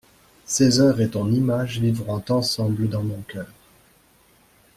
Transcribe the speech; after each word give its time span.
Ces 0.47 0.79
heures 0.79 0.99
et 0.99 1.09
ton 1.11 1.31
image 1.31 1.79
vivront 1.79 2.23
ensemble 2.29 2.89
dans 2.89 3.03
mon 3.03 3.21
cœur. 3.21 3.45